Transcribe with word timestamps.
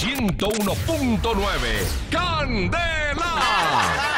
101.9. 0.00 2.10
¡Candela! 2.10 4.13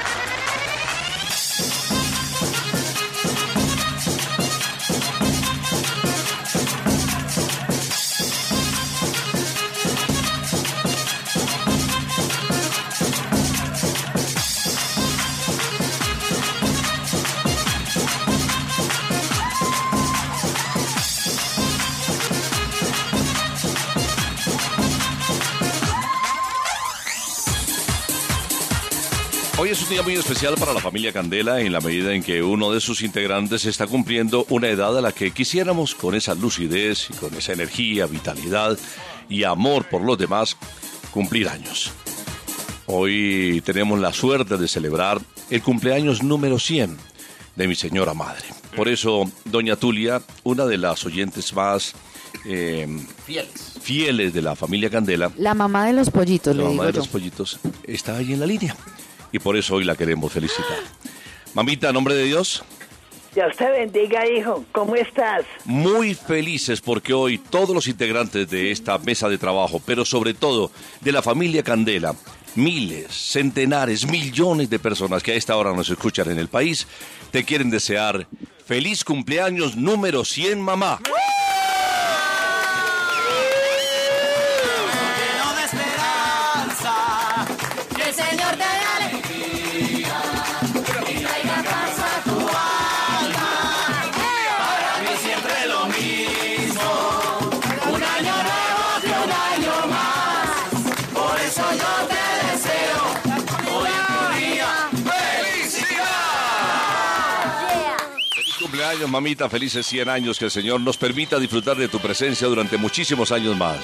Un 29.86 29.90
día 29.90 30.02
muy 30.02 30.14
especial 30.14 30.54
para 30.58 30.72
la 30.72 30.80
familia 30.80 31.12
Candela 31.12 31.60
en 31.60 31.72
la 31.72 31.80
medida 31.80 32.12
en 32.12 32.22
que 32.22 32.42
uno 32.42 32.72
de 32.72 32.80
sus 32.80 33.02
integrantes 33.02 33.64
está 33.66 33.86
cumpliendo 33.86 34.44
una 34.48 34.68
edad 34.68 34.96
a 34.98 35.00
la 35.00 35.12
que 35.12 35.30
quisiéramos 35.30 35.94
con 35.94 36.14
esa 36.14 36.34
lucidez 36.34 37.08
y 37.10 37.12
con 37.14 37.32
esa 37.34 37.52
energía, 37.52 38.06
vitalidad 38.06 38.76
y 39.28 39.44
amor 39.44 39.88
por 39.88 40.02
los 40.02 40.18
demás 40.18 40.56
cumplir 41.12 41.48
años. 41.48 41.92
Hoy 42.86 43.62
tenemos 43.64 44.00
la 44.00 44.12
suerte 44.12 44.56
de 44.56 44.66
celebrar 44.66 45.20
el 45.50 45.62
cumpleaños 45.62 46.22
número 46.22 46.58
100 46.58 46.96
de 47.54 47.68
mi 47.68 47.74
señora 47.74 48.12
madre. 48.14 48.44
Por 48.74 48.88
eso, 48.88 49.30
doña 49.44 49.76
Tulia, 49.76 50.20
una 50.42 50.66
de 50.66 50.78
las 50.78 51.04
oyentes 51.04 51.52
más 51.54 51.94
eh, 52.44 52.86
Fieles. 53.24 53.74
fieles 53.80 54.34
de 54.34 54.42
la 54.42 54.56
familia 54.56 54.90
Candela, 54.90 55.30
La 55.36 55.54
mamá 55.54 55.86
de 55.86 55.92
los 55.92 56.10
pollitos, 56.10 56.56
la 56.56 56.62
le 56.62 56.68
mamá 56.68 56.72
digo 56.72 56.86
de 56.86 56.92
yo. 56.92 56.98
los 56.98 57.08
pollitos, 57.08 57.60
está 57.84 58.16
ahí 58.16 58.32
en 58.32 58.40
la 58.40 58.46
línea. 58.46 58.76
Y 59.32 59.38
por 59.38 59.56
eso 59.56 59.76
hoy 59.76 59.84
la 59.84 59.96
queremos 59.96 60.32
felicitar. 60.32 60.78
Mamita, 61.54 61.92
nombre 61.92 62.14
de 62.14 62.24
Dios, 62.24 62.64
Dios 63.36 63.54
te 63.54 63.70
bendiga, 63.70 64.26
hijo. 64.26 64.64
¿Cómo 64.72 64.96
estás? 64.96 65.44
muy 65.66 66.14
felices 66.14 66.80
porque 66.80 67.12
hoy 67.12 67.36
todos 67.36 67.74
los 67.74 67.86
integrantes 67.86 68.48
de 68.48 68.70
esta 68.70 68.96
mesa 68.96 69.28
de 69.28 69.36
trabajo, 69.36 69.78
pero 69.84 70.06
sobre 70.06 70.32
todo 70.32 70.70
de 71.02 71.12
la 71.12 71.20
familia 71.20 71.62
Candela, 71.62 72.14
miles, 72.54 73.08
centenares, 73.12 74.06
millones 74.06 74.70
de 74.70 74.78
personas 74.78 75.22
que 75.22 75.32
a 75.32 75.34
esta 75.34 75.54
hora 75.54 75.74
nos 75.74 75.90
escuchan 75.90 76.30
en 76.30 76.38
el 76.38 76.48
país, 76.48 76.86
te 77.30 77.44
quieren 77.44 77.68
desear 77.68 78.26
feliz 78.64 79.04
cumpleaños 79.04 79.76
número 79.76 80.24
100, 80.24 80.58
mamá. 80.58 80.98
Mamita, 109.10 109.48
felices 109.48 109.86
100 109.86 110.08
años, 110.08 110.38
que 110.38 110.46
el 110.46 110.50
Señor 110.50 110.80
nos 110.80 110.96
permita 110.96 111.38
disfrutar 111.38 111.76
de 111.76 111.88
tu 111.88 111.98
presencia 111.98 112.46
durante 112.46 112.76
muchísimos 112.76 113.32
años 113.32 113.56
más. 113.56 113.78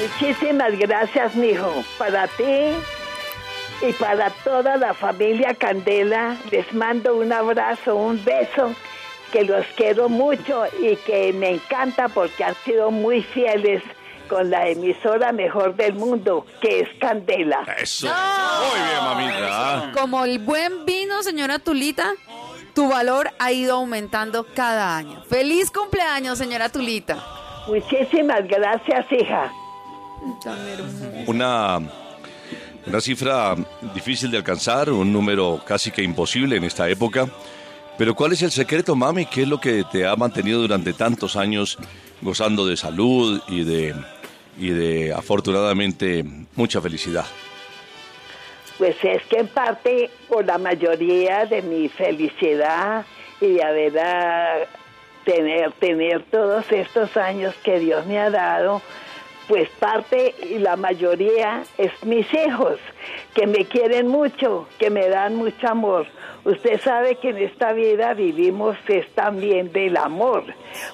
Muchísimas 0.00 0.78
gracias, 0.78 1.34
mijo. 1.34 1.84
Para 1.98 2.26
ti 2.28 2.72
y 3.82 3.92
para 3.94 4.30
toda 4.30 4.76
la 4.76 4.94
familia 4.94 5.54
Candela, 5.54 6.36
les 6.50 6.72
mando 6.72 7.16
un 7.16 7.32
abrazo, 7.32 7.96
un 7.96 8.22
beso, 8.24 8.74
que 9.32 9.44
los 9.44 9.64
quiero 9.76 10.08
mucho 10.08 10.64
y 10.82 10.96
que 10.96 11.32
me 11.32 11.50
encanta 11.50 12.08
porque 12.08 12.44
han 12.44 12.54
sido 12.64 12.90
muy 12.90 13.22
fieles 13.22 13.82
con 14.30 14.48
la 14.48 14.68
emisora 14.68 15.32
mejor 15.32 15.74
del 15.74 15.94
mundo, 15.94 16.46
que 16.60 16.80
es 16.80 16.88
Candela. 17.00 17.64
Eso. 17.80 18.06
Muy 18.06 18.80
bien, 18.80 19.04
mamita. 19.04 19.92
Como 19.92 20.24
el 20.24 20.38
buen 20.38 20.84
vino, 20.84 21.22
señora 21.24 21.58
Tulita, 21.58 22.12
tu 22.70 22.88
valor 22.88 23.30
ha 23.38 23.52
ido 23.52 23.76
aumentando 23.76 24.46
cada 24.54 24.96
año. 24.96 25.22
Feliz 25.28 25.70
cumpleaños, 25.70 26.38
señora 26.38 26.68
Tulita. 26.68 27.22
Muchísimas 27.66 28.46
gracias, 28.48 29.06
hija. 29.12 29.52
Una, 31.26 31.78
una 32.86 33.00
cifra 33.00 33.54
difícil 33.94 34.30
de 34.30 34.38
alcanzar, 34.38 34.90
un 34.90 35.12
número 35.12 35.60
casi 35.66 35.90
que 35.90 36.02
imposible 36.02 36.56
en 36.56 36.64
esta 36.64 36.88
época. 36.88 37.28
Pero 37.96 38.14
¿cuál 38.14 38.32
es 38.32 38.42
el 38.42 38.50
secreto, 38.50 38.96
mami? 38.96 39.26
¿Qué 39.26 39.42
es 39.42 39.48
lo 39.48 39.60
que 39.60 39.84
te 39.90 40.06
ha 40.06 40.16
mantenido 40.16 40.60
durante 40.60 40.92
tantos 40.94 41.36
años 41.36 41.76
gozando 42.22 42.66
de 42.66 42.76
salud 42.76 43.42
y 43.48 43.64
de, 43.64 43.94
y 44.58 44.70
de 44.70 45.12
afortunadamente 45.12 46.24
mucha 46.54 46.80
felicidad? 46.80 47.26
Pues 48.80 48.96
es 49.04 49.22
que 49.24 49.40
en 49.40 49.48
parte 49.48 50.08
por 50.26 50.46
la 50.46 50.56
mayoría 50.56 51.44
de 51.44 51.60
mi 51.60 51.90
felicidad 51.90 53.04
y 53.38 53.48
de 53.52 53.62
haber 53.62 53.98
ah, 53.98 54.56
tener, 55.26 55.72
tener 55.72 56.22
todos 56.30 56.64
estos 56.72 57.14
años 57.18 57.54
que 57.62 57.78
Dios 57.78 58.06
me 58.06 58.18
ha 58.18 58.30
dado, 58.30 58.80
pues 59.48 59.68
parte 59.68 60.34
y 60.48 60.60
la 60.60 60.76
mayoría 60.76 61.62
es 61.76 61.92
mis 62.06 62.26
hijos, 62.32 62.78
que 63.34 63.46
me 63.46 63.66
quieren 63.66 64.08
mucho, 64.08 64.66
que 64.78 64.88
me 64.88 65.10
dan 65.10 65.36
mucho 65.36 65.68
amor. 65.68 66.06
Usted 66.46 66.80
sabe 66.80 67.16
que 67.16 67.28
en 67.28 67.36
esta 67.36 67.74
vida 67.74 68.14
vivimos 68.14 68.78
es 68.88 69.06
también 69.14 69.72
del 69.72 69.98
amor, 69.98 70.44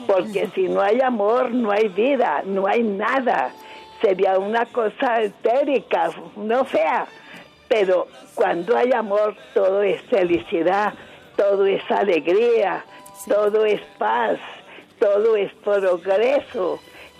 porque 0.08 0.48
si 0.56 0.62
no 0.62 0.80
hay 0.80 1.00
amor, 1.02 1.52
no 1.52 1.70
hay 1.70 1.86
vida, 1.86 2.42
no 2.44 2.66
hay 2.66 2.82
nada. 2.82 3.52
Sería 4.00 4.40
una 4.40 4.66
cosa 4.66 5.22
etérica, 5.22 6.10
no 6.34 6.64
fea. 6.64 7.06
Pero 7.68 8.08
cuando 8.34 8.76
hay 8.76 8.92
amor, 8.92 9.34
todo 9.54 9.82
es 9.82 10.00
felicidad, 10.02 10.94
todo 11.36 11.66
es 11.66 11.82
alegría, 11.90 12.84
todo 13.28 13.64
es 13.64 13.80
paz, 13.98 14.38
todo 14.98 15.36
es 15.36 15.52
progreso. 15.64 16.78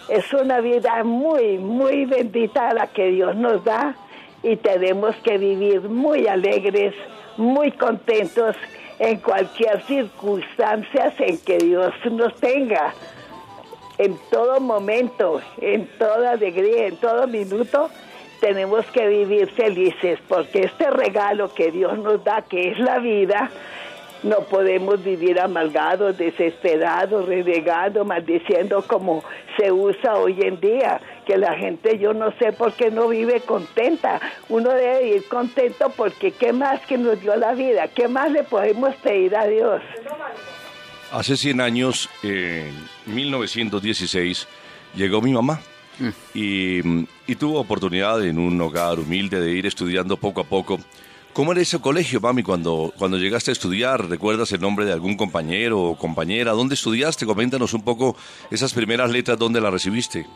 Es 0.09 0.33
una 0.33 0.61
vida 0.61 1.03
muy, 1.03 1.59
muy 1.59 2.05
bendita 2.05 2.73
la 2.73 2.87
que 2.87 3.09
Dios 3.09 3.35
nos 3.35 3.65
da 3.65 3.97
y 4.43 4.57
tenemos 4.57 5.17
que 5.17 5.39
vivir 5.39 5.81
muy 5.83 6.29
alegres, 6.29 6.95
muy 7.37 7.73
contentos 7.73 8.55
en 8.99 9.19
cualquier 9.19 9.83
circunstancia 9.83 11.13
en 11.19 11.39
que 11.39 11.59
Dios 11.59 11.93
nos 12.11 12.35
tenga. 12.37 12.95
En 13.99 14.17
todo 14.31 14.61
momento, 14.61 15.41
en 15.59 15.89
toda 15.99 16.33
alegría, 16.33 16.87
en 16.87 16.97
todo 16.99 17.27
minuto, 17.27 17.91
tenemos 18.41 18.85
que 18.87 19.07
vivir 19.07 19.51
felices 19.51 20.19
porque 20.29 20.61
este 20.61 20.91
regalo 20.91 21.53
que 21.53 21.71
Dios 21.71 21.99
nos 21.99 22.23
da, 22.25 22.43
que 22.43 22.71
es 22.71 22.79
la 22.79 22.99
vida, 22.99 23.51
no 24.23 24.41
podemos 24.41 25.03
vivir 25.03 25.41
amargados, 25.41 26.17
desesperados, 26.19 27.27
renegando, 27.27 28.05
maldiciendo 28.05 28.83
como 28.87 29.23
se 29.57 29.71
usa 29.71 30.17
hoy 30.17 30.41
en 30.41 30.61
día, 30.61 31.01
que 31.27 31.37
la 31.37 31.55
gente 31.55 31.99
yo 31.99 32.13
no 32.13 32.33
sé 32.39 32.53
por 32.53 32.73
qué 32.73 32.91
no 32.91 33.09
vive 33.09 33.41
contenta. 33.41 34.21
Uno 34.49 34.71
debe 34.71 35.05
vivir 35.05 35.29
contento 35.29 35.93
porque 35.97 36.33
qué 36.33 36.53
más 36.53 36.81
que 36.87 36.99
nos 36.99 37.21
dio 37.21 37.37
la 37.37 37.53
vida, 37.53 37.89
qué 37.89 38.09
más 38.09 38.31
le 38.31 38.43
podemos 38.43 38.95
pedir 38.97 39.37
a 39.37 39.47
Dios. 39.47 39.83
Hace 41.13 41.37
100 41.37 41.61
años, 41.61 42.11
en 42.23 42.75
1916, 43.07 44.49
llegó 44.97 45.21
mi 45.21 45.33
mamá 45.33 45.61
y, 46.35 46.81
y 47.27 47.35
tuvo 47.37 47.61
oportunidad 47.61 48.25
en 48.25 48.39
un 48.39 48.61
hogar 48.61 48.99
humilde 48.99 49.41
de 49.41 49.53
ir 49.53 49.67
estudiando 49.67 50.17
poco 50.17 50.41
a 50.41 50.45
poco. 50.45 50.79
¿Cómo 51.33 51.53
era 51.53 51.61
ese 51.61 51.79
colegio, 51.81 52.19
mami, 52.19 52.43
cuando, 52.43 52.95
cuando 52.97 53.19
llegaste 53.19 53.51
a 53.51 53.53
estudiar? 53.53 54.09
¿Recuerdas 54.09 54.53
el 54.53 54.61
nombre 54.63 54.87
de 54.87 54.93
algún 54.93 55.19
compañero 55.19 55.83
o 55.83 55.99
compañera? 55.99 56.53
¿Dónde 56.53 56.75
estudiaste? 56.75 57.27
Coméntanos 57.27 57.75
un 57.75 57.83
poco 57.83 58.17
esas 58.51 58.73
primeras 58.73 59.11
letras, 59.11 59.39
¿dónde 59.39 59.61
las 59.61 59.71
recibiste? 59.71 60.27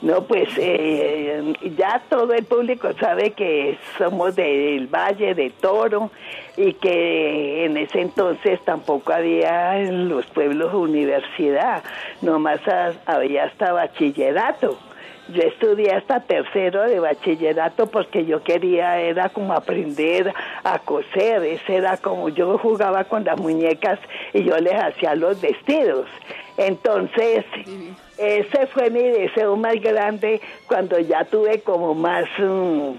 No, 0.00 0.22
pues 0.22 0.48
eh, 0.58 1.52
ya 1.76 2.00
todo 2.08 2.32
el 2.32 2.44
público 2.44 2.88
sabe 3.00 3.32
que 3.32 3.76
somos 3.98 4.36
del 4.36 4.86
Valle 4.86 5.34
de 5.34 5.50
Toro 5.50 6.12
y 6.56 6.74
que 6.74 7.64
en 7.64 7.76
ese 7.76 8.02
entonces 8.02 8.60
tampoco 8.64 9.12
había 9.12 9.76
en 9.80 10.08
los 10.08 10.24
pueblos 10.26 10.72
universidad, 10.72 11.82
nomás 12.22 12.60
ha- 12.68 12.92
había 13.06 13.44
hasta 13.44 13.72
bachillerato. 13.72 14.78
Yo 15.30 15.42
estudié 15.42 15.92
hasta 15.92 16.20
tercero 16.20 16.82
de 16.88 17.00
bachillerato 17.00 17.86
porque 17.88 18.24
yo 18.24 18.42
quería, 18.44 18.98
era 19.00 19.28
como 19.30 19.52
aprender 19.52 20.32
a 20.62 20.78
coser, 20.78 21.42
ese 21.42 21.74
era 21.76 21.96
como 21.96 22.28
yo 22.28 22.56
jugaba 22.58 23.02
con 23.04 23.24
las 23.24 23.38
muñecas 23.38 23.98
y 24.32 24.44
yo 24.44 24.56
les 24.58 24.74
hacía 24.74 25.14
los 25.16 25.40
vestidos. 25.40 26.06
Entonces, 26.56 27.44
ese 28.18 28.66
fue 28.66 28.90
mi 28.90 29.02
deseo 29.02 29.56
más 29.56 29.74
grande 29.80 30.40
cuando 30.66 30.98
ya 30.98 31.24
tuve 31.24 31.60
como 31.60 31.94
más, 31.94 32.24
mm, 32.38 32.90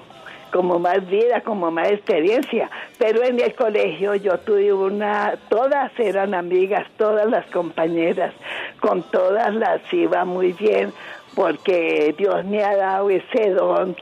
como 0.52 0.80
más 0.80 1.08
vida, 1.10 1.42
como 1.42 1.70
más 1.72 1.90
experiencia. 1.90 2.70
Pero 2.98 3.24
en 3.24 3.40
el 3.40 3.54
colegio 3.54 4.16
yo 4.16 4.38
tuve 4.40 4.72
una, 4.74 5.36
todas 5.50 5.92
eran 6.00 6.34
amigas, 6.34 6.88
todas 6.98 7.30
las 7.30 7.46
compañeras, 7.48 8.34
con 8.80 9.04
todas 9.04 9.54
las 9.54 9.82
iba 9.94 10.24
muy 10.26 10.54
bien, 10.54 10.94
porque 11.36 12.16
Dios 12.18 12.46
me 12.46 12.64
ha 12.64 12.76
dado 12.76 13.10
ese 13.10 13.52
don 13.52 13.96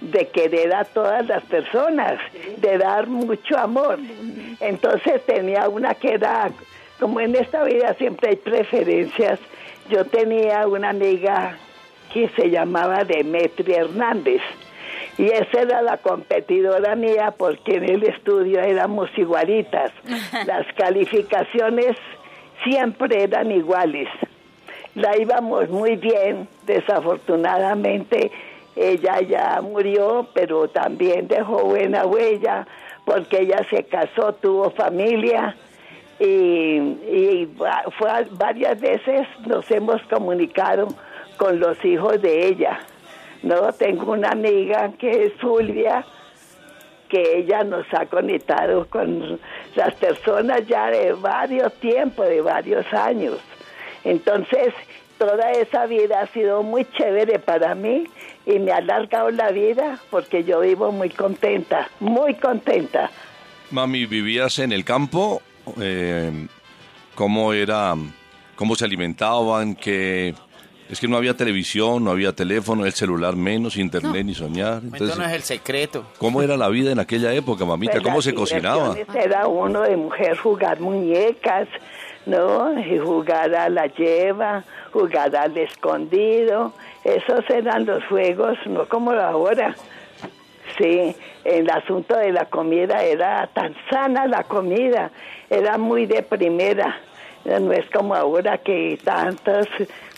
de 0.00 0.28
querer 0.28 0.74
a 0.74 0.84
todas 0.84 1.26
las 1.26 1.42
personas, 1.44 2.18
de 2.58 2.78
dar 2.78 3.06
mucho 3.06 3.56
amor. 3.58 3.98
Entonces 4.60 5.24
tenía 5.24 5.68
una 5.68 5.94
que 5.94 6.14
era, 6.14 6.50
como 6.98 7.20
en 7.20 7.34
esta 7.34 7.64
vida 7.64 7.94
siempre 7.98 8.30
hay 8.30 8.36
preferencias, 8.36 9.40
yo 9.90 10.04
tenía 10.06 10.66
una 10.66 10.90
amiga 10.90 11.58
que 12.12 12.28
se 12.36 12.50
llamaba 12.50 13.04
Demetria 13.04 13.80
Hernández. 13.80 14.40
Y 15.18 15.26
esa 15.26 15.62
era 15.62 15.82
la 15.82 15.98
competidora 15.98 16.96
mía 16.96 17.34
porque 17.36 17.76
en 17.76 17.84
el 17.84 18.02
estudio 18.04 18.60
éramos 18.60 19.10
igualitas. 19.16 19.92
Las 20.46 20.66
calificaciones 20.74 21.96
siempre 22.64 23.22
eran 23.24 23.50
iguales. 23.50 24.08
La 24.94 25.16
íbamos 25.16 25.68
muy 25.68 25.96
bien, 25.96 26.48
desafortunadamente 26.66 28.30
ella 28.76 29.20
ya 29.20 29.60
murió, 29.60 30.28
pero 30.34 30.68
también 30.68 31.28
dejó 31.28 31.64
buena 31.64 32.06
huella 32.06 32.66
porque 33.04 33.42
ella 33.42 33.64
se 33.70 33.84
casó, 33.84 34.34
tuvo 34.34 34.70
familia 34.70 35.56
y, 36.20 36.24
y 36.26 37.54
fue 37.98 38.10
varias 38.32 38.80
veces 38.80 39.26
nos 39.46 39.70
hemos 39.70 40.00
comunicado 40.02 40.88
con 41.36 41.58
los 41.58 41.82
hijos 41.84 42.20
de 42.22 42.46
ella. 42.46 42.80
No, 43.42 43.72
tengo 43.72 44.12
una 44.12 44.30
amiga 44.30 44.92
que 44.98 45.26
es 45.26 45.32
Fulvia, 45.34 46.04
que 47.08 47.38
ella 47.38 47.62
nos 47.64 47.86
ha 47.92 48.06
conectado 48.06 48.86
con 48.88 49.38
las 49.76 49.94
personas 49.94 50.66
ya 50.66 50.90
de 50.90 51.12
varios 51.12 51.72
tiempos, 51.74 52.26
de 52.26 52.40
varios 52.40 52.90
años. 52.92 53.38
Entonces, 54.04 54.72
toda 55.18 55.52
esa 55.52 55.86
vida 55.86 56.20
ha 56.20 56.26
sido 56.28 56.62
muy 56.62 56.86
chévere 56.96 57.38
para 57.38 57.74
mí 57.74 58.04
y 58.46 58.58
me 58.58 58.72
ha 58.72 58.76
alargado 58.76 59.30
la 59.30 59.50
vida 59.50 59.98
porque 60.10 60.44
yo 60.44 60.60
vivo 60.60 60.92
muy 60.92 61.10
contenta, 61.10 61.88
muy 62.00 62.34
contenta. 62.34 63.10
Mami, 63.70 64.06
¿vivías 64.06 64.58
en 64.58 64.72
el 64.72 64.84
campo? 64.84 65.42
Eh, 65.80 66.46
¿Cómo 67.14 67.52
era, 67.52 67.94
cómo 68.56 68.74
se 68.74 68.84
alimentaban? 68.84 69.76
Que 69.76 70.34
es 70.88 71.00
que 71.00 71.08
no 71.08 71.16
había 71.16 71.34
televisión, 71.34 72.04
no 72.04 72.10
había 72.10 72.32
teléfono, 72.32 72.84
el 72.84 72.92
celular 72.92 73.36
menos, 73.36 73.76
internet 73.76 74.26
ni 74.26 74.34
soñar. 74.34 74.80
Entonces 74.82 75.16
no 75.16 75.24
es 75.24 75.32
el 75.32 75.42
secreto. 75.42 76.04
¿cómo 76.18 76.42
era 76.42 76.56
la 76.56 76.68
vida 76.68 76.92
en 76.92 76.98
aquella 76.98 77.32
época, 77.32 77.64
mamita? 77.64 78.00
¿Cómo 78.00 78.16
Pues 78.16 78.26
se 78.26 78.32
las 78.32 78.40
cocinaba? 78.40 78.94
Era 79.14 79.46
uno 79.46 79.82
de 79.82 79.96
mujer 79.96 80.36
jugar 80.36 80.80
muñecas, 80.80 81.68
¿no? 82.26 82.78
Y 82.78 82.98
jugar 82.98 83.54
a 83.54 83.68
la 83.68 83.86
lleva, 83.86 84.64
jugar 84.92 85.34
al 85.34 85.56
escondido. 85.56 86.74
Esos 87.02 87.48
eran 87.48 87.86
los 87.86 88.04
juegos, 88.04 88.58
no 88.66 88.86
como 88.88 89.12
ahora. 89.12 89.74
Sí, 90.78 91.14
el 91.44 91.70
asunto 91.70 92.16
de 92.16 92.32
la 92.32 92.46
comida 92.46 93.02
era 93.02 93.46
tan 93.54 93.74
sana 93.90 94.26
la 94.26 94.42
comida, 94.44 95.10
era 95.50 95.78
muy 95.78 96.06
de 96.06 96.22
primera. 96.22 97.00
No 97.44 97.72
es 97.72 97.84
como 97.90 98.14
ahora 98.14 98.58
que 98.58 98.98
tantas 99.04 99.68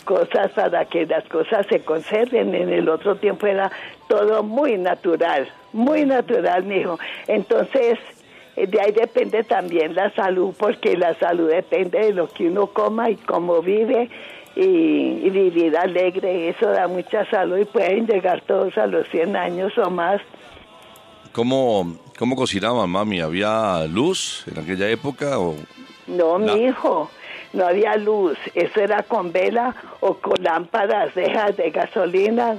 cosas 0.05 0.51
para 0.53 0.85
que 0.85 1.05
las 1.05 1.25
cosas 1.25 1.67
se 1.67 1.81
conserven. 1.81 2.55
En 2.55 2.69
el 2.69 2.87
otro 2.87 3.17
tiempo 3.17 3.45
era 3.45 3.69
todo 4.07 4.41
muy 4.41 4.77
natural, 4.77 5.47
muy 5.73 6.05
natural, 6.05 6.63
mijo. 6.63 6.97
Entonces, 7.27 7.99
eh, 8.55 8.65
de 8.65 8.81
ahí 8.81 8.91
depende 8.91 9.43
también 9.43 9.93
la 9.93 10.09
salud, 10.11 10.55
porque 10.57 10.95
la 10.95 11.13
salud 11.15 11.49
depende 11.49 11.99
de 11.99 12.13
lo 12.13 12.27
que 12.27 12.47
uno 12.47 12.67
coma 12.67 13.09
y 13.09 13.17
cómo 13.17 13.61
vive 13.61 14.09
y, 14.55 15.19
y 15.23 15.29
vivir 15.29 15.77
alegre. 15.77 16.49
Eso 16.49 16.67
da 16.69 16.87
mucha 16.87 17.25
salud 17.29 17.57
y 17.57 17.65
pueden 17.65 18.07
llegar 18.07 18.41
todos 18.41 18.77
a 18.77 18.87
los 18.87 19.07
100 19.09 19.35
años 19.35 19.77
o 19.77 19.89
más. 19.89 20.21
¿Cómo, 21.41 21.95
¿Cómo 22.17 22.35
cocinaban, 22.35 22.89
mami? 22.89 23.21
¿Había 23.21 23.85
luz 23.85 24.43
en 24.47 24.57
aquella 24.57 24.89
época? 24.89 25.37
O... 25.37 25.53
No, 26.07 26.39
La- 26.39 26.55
mi 26.55 26.63
hijo, 26.63 27.11
no 27.53 27.67
había 27.67 27.95
luz. 27.95 28.35
Eso 28.55 28.79
era 28.81 29.03
con 29.03 29.31
vela 29.31 29.75
o 29.99 30.15
con 30.15 30.33
lámparas 30.41 31.13
dejas 31.13 31.55
de 31.55 31.69
gasolina, 31.69 32.55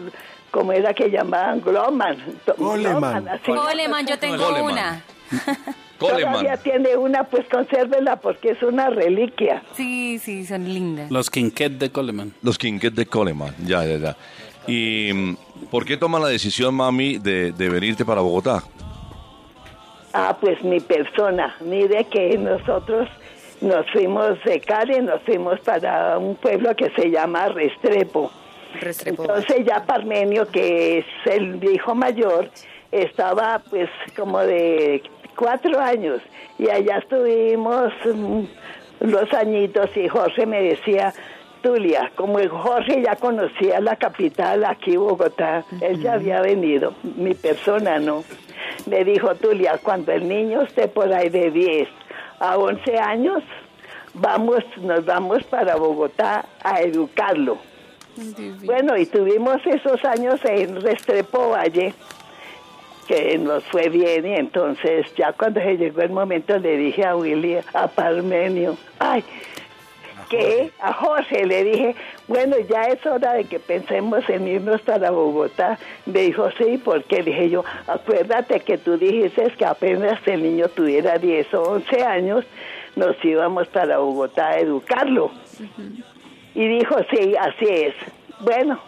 como 0.52 0.70
era 0.72 0.94
que 0.94 1.10
llamaban 1.10 1.60
Gloman. 1.60 2.18
Coleman. 2.56 3.26
así. 3.28 3.50
Coleman, 3.52 4.06
yo 4.06 4.16
tengo 4.16 4.36
Coleman. 4.44 4.72
una. 4.72 5.02
Coleman. 5.98 6.32
Todavía 6.34 6.56
tiene 6.58 6.96
una, 6.96 7.24
pues 7.24 7.48
consérvela 7.48 8.14
porque 8.20 8.50
es 8.50 8.62
una 8.62 8.90
reliquia. 8.90 9.60
Sí, 9.74 10.20
sí, 10.20 10.46
son 10.46 10.72
lindas. 10.72 11.10
Los 11.10 11.30
Quinquet 11.30 11.72
de 11.72 11.90
Coleman. 11.90 12.32
Los 12.42 12.56
Quinquet 12.56 12.94
de 12.94 13.06
Coleman, 13.06 13.56
ya, 13.66 13.84
ya, 13.84 13.96
ya. 13.96 14.16
¿Y 14.68 15.34
por 15.70 15.84
qué 15.84 15.96
toman 15.96 16.22
la 16.22 16.28
decisión, 16.28 16.74
mami, 16.74 17.18
de, 17.18 17.52
de 17.52 17.68
venirte 17.68 18.04
para 18.04 18.20
Bogotá? 18.20 18.62
Ah, 20.12 20.36
pues 20.40 20.62
mi 20.62 20.80
persona. 20.80 21.54
Mire 21.60 22.04
que 22.04 22.36
nosotros 22.38 23.08
nos 23.60 23.90
fuimos 23.90 24.42
de 24.44 24.60
Cali, 24.60 25.00
nos 25.00 25.22
fuimos 25.22 25.60
para 25.60 26.18
un 26.18 26.36
pueblo 26.36 26.74
que 26.74 26.90
se 26.90 27.10
llama 27.10 27.48
Restrepo. 27.48 28.30
Restrepo. 28.80 29.22
Entonces 29.22 29.66
ya 29.66 29.84
Parmenio, 29.84 30.46
que 30.46 30.98
es 30.98 31.06
el 31.26 31.62
hijo 31.64 31.94
mayor, 31.94 32.50
estaba 32.92 33.60
pues 33.70 33.88
como 34.16 34.40
de 34.40 35.02
cuatro 35.36 35.78
años 35.80 36.20
y 36.58 36.68
allá 36.68 36.98
estuvimos 36.98 37.92
mm, 38.04 38.42
los 39.00 39.32
añitos 39.32 39.90
y 39.96 40.08
Jorge 40.08 40.46
me 40.46 40.62
decía, 40.62 41.12
Tulia, 41.62 42.10
como 42.14 42.38
el 42.38 42.48
Jorge 42.48 43.02
ya 43.02 43.16
conocía 43.16 43.80
la 43.80 43.96
capital 43.96 44.64
aquí 44.64 44.96
Bogotá, 44.96 45.64
él 45.80 46.00
ya 46.00 46.14
había 46.14 46.40
venido, 46.40 46.94
mi 47.02 47.34
persona 47.34 47.98
no, 47.98 48.24
me 48.86 49.04
dijo 49.04 49.34
Tulia, 49.34 49.78
cuando 49.82 50.12
el 50.12 50.28
niño 50.28 50.62
esté 50.62 50.88
por 50.88 51.12
ahí 51.12 51.28
de 51.28 51.50
10 51.50 51.88
a 52.40 52.56
11 52.56 52.98
años, 52.98 53.42
vamos, 54.14 54.64
nos 54.78 55.04
vamos 55.04 55.44
para 55.44 55.76
Bogotá 55.76 56.46
a 56.62 56.80
educarlo. 56.80 57.58
Bueno, 58.64 58.96
y 58.96 59.06
tuvimos 59.06 59.64
esos 59.64 60.04
años 60.04 60.40
en 60.44 60.80
Restrepo 60.80 61.50
Valle, 61.50 61.94
que 63.06 63.38
nos 63.38 63.64
fue 63.64 63.88
bien, 63.88 64.26
y 64.26 64.34
entonces 64.34 65.06
ya 65.16 65.32
cuando 65.32 65.60
se 65.60 65.76
llegó 65.76 66.02
el 66.02 66.10
momento 66.10 66.58
le 66.58 66.76
dije 66.76 67.06
a 67.06 67.16
Willy, 67.16 67.58
a 67.72 67.86
Parmenio, 67.86 68.76
ay, 68.98 69.24
que 70.28 70.70
a 70.80 70.92
Jorge 70.92 71.46
le 71.46 71.64
dije, 71.64 71.94
bueno, 72.26 72.56
ya 72.68 72.82
es 72.82 73.04
hora 73.06 73.34
de 73.34 73.44
que 73.44 73.58
pensemos 73.58 74.28
en 74.28 74.46
irnos 74.46 74.80
para 74.82 75.10
Bogotá. 75.10 75.78
Me 76.06 76.20
dijo, 76.20 76.50
sí, 76.52 76.80
porque 76.82 77.22
le 77.22 77.30
dije 77.30 77.50
yo, 77.50 77.64
acuérdate 77.86 78.60
que 78.60 78.78
tú 78.78 78.96
dijiste 78.96 79.50
que 79.56 79.64
apenas 79.64 80.20
el 80.26 80.42
niño 80.42 80.68
tuviera 80.68 81.18
10 81.18 81.54
o 81.54 81.62
11 81.62 82.02
años, 82.02 82.44
nos 82.96 83.16
íbamos 83.24 83.68
para 83.68 83.98
Bogotá 83.98 84.48
a 84.48 84.58
educarlo. 84.58 85.30
Y 86.54 86.68
dijo, 86.68 86.96
sí, 87.10 87.34
así 87.36 87.66
es. 87.68 87.94
Bueno, 88.40 88.80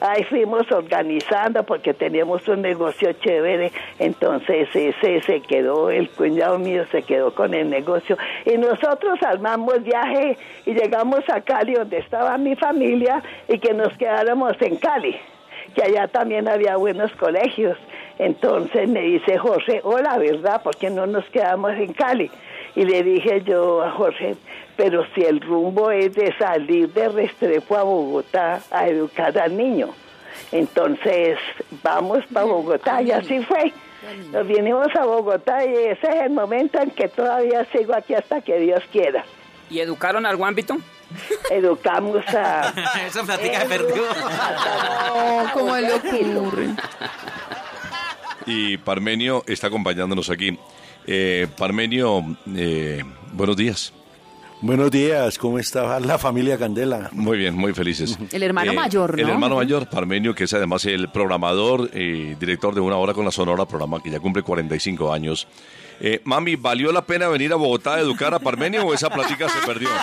ahí 0.00 0.24
fuimos 0.24 0.70
organizando 0.70 1.62
porque 1.64 1.94
teníamos 1.94 2.46
un 2.48 2.62
negocio 2.62 3.12
chévere, 3.12 3.72
entonces 3.98 4.68
ese 4.74 5.22
se 5.22 5.40
quedó, 5.40 5.90
el 5.90 6.10
cuñado 6.10 6.58
mío 6.58 6.84
se 6.90 7.02
quedó 7.02 7.34
con 7.34 7.54
el 7.54 7.70
negocio 7.70 8.16
y 8.44 8.56
nosotros 8.58 9.22
armamos 9.22 9.82
viaje 9.82 10.36
y 10.64 10.74
llegamos 10.74 11.20
a 11.28 11.40
Cali 11.40 11.74
donde 11.74 11.98
estaba 11.98 12.36
mi 12.38 12.56
familia 12.56 13.22
y 13.48 13.58
que 13.58 13.74
nos 13.74 13.96
quedáramos 13.96 14.60
en 14.60 14.76
Cali, 14.76 15.16
que 15.74 15.82
allá 15.82 16.08
también 16.08 16.48
había 16.48 16.76
buenos 16.76 17.12
colegios. 17.12 17.78
Entonces 18.18 18.88
me 18.88 19.02
dice 19.02 19.36
José, 19.36 19.80
hola, 19.82 20.16
¿verdad? 20.18 20.62
¿Por 20.62 20.76
qué 20.76 20.88
no 20.88 21.06
nos 21.06 21.24
quedamos 21.26 21.72
en 21.72 21.92
Cali? 21.92 22.30
Y 22.76 22.84
le 22.84 23.02
dije 23.02 23.42
yo 23.44 23.82
a 23.82 23.90
Jorge, 23.90 24.36
pero 24.76 25.04
si 25.14 25.22
el 25.22 25.40
rumbo 25.40 25.90
es 25.90 26.14
de 26.14 26.32
salir 26.38 26.92
de 26.92 27.08
Restrepo 27.08 27.76
a 27.76 27.82
Bogotá 27.82 28.60
a 28.70 28.86
educar 28.86 29.36
al 29.38 29.56
niño, 29.56 29.88
entonces 30.52 31.38
vamos 31.82 32.24
para 32.32 32.44
Bogotá 32.44 33.00
y 33.02 33.10
así 33.10 33.40
fue. 33.40 33.72
Nos 34.30 34.46
vinimos 34.46 34.94
a 34.94 35.06
Bogotá 35.06 35.64
y 35.64 35.72
ese 35.74 36.06
es 36.06 36.22
el 36.24 36.30
momento 36.30 36.78
en 36.78 36.90
que 36.90 37.08
todavía 37.08 37.64
sigo 37.72 37.94
aquí 37.94 38.14
hasta 38.14 38.42
que 38.42 38.58
Dios 38.58 38.82
quiera. 38.92 39.24
¿Y 39.70 39.80
educaron 39.80 40.26
al 40.26 40.36
Guambito? 40.36 40.76
Educamos 41.50 42.24
a... 42.28 42.72
Esa 43.06 43.24
plática 43.24 43.60
se 43.60 43.66
perdió. 43.66 44.02
No, 44.04 45.50
¿cómo 45.54 45.76
le 45.76 45.94
ocurre? 45.94 46.68
Y 48.46 48.76
Parmenio 48.78 49.42
está 49.46 49.66
acompañándonos 49.66 50.30
aquí. 50.30 50.58
Eh, 51.06 51.46
Parmenio, 51.58 52.24
eh, 52.54 53.02
buenos 53.32 53.56
días. 53.56 53.92
Buenos 54.62 54.90
días, 54.90 55.36
¿cómo 55.38 55.58
está 55.58 56.00
la 56.00 56.16
familia 56.16 56.56
Candela? 56.56 57.10
Muy 57.12 57.36
bien, 57.36 57.54
muy 57.54 57.74
felices. 57.74 58.18
El 58.32 58.42
hermano 58.42 58.72
mayor, 58.72 59.14
El 59.20 59.26
¿no? 59.26 59.32
hermano 59.34 59.56
mayor, 59.56 59.88
Parmenio, 59.90 60.34
que 60.34 60.44
es 60.44 60.54
además 60.54 60.86
el 60.86 61.10
programador 61.10 61.90
y 61.94 62.34
director 62.36 62.74
de 62.74 62.80
Una 62.80 62.96
Hora 62.96 63.12
con 63.12 63.26
la 63.26 63.30
Sonora, 63.30 63.66
programa 63.66 64.02
que 64.02 64.10
ya 64.10 64.18
cumple 64.18 64.42
45 64.42 65.12
años. 65.12 65.46
Eh, 66.00 66.20
mami, 66.24 66.56
¿valió 66.56 66.90
la 66.90 67.04
pena 67.04 67.28
venir 67.28 67.52
a 67.52 67.56
Bogotá 67.56 67.94
a 67.94 68.00
educar 68.00 68.32
a 68.32 68.38
Parmenio 68.38 68.86
o 68.86 68.94
esa 68.94 69.10
plática 69.10 69.46
se 69.48 69.66
perdió? 69.66 69.88